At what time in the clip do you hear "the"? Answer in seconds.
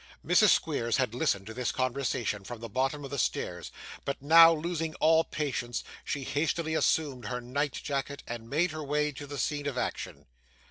2.59-2.67, 3.11-3.19, 9.27-9.37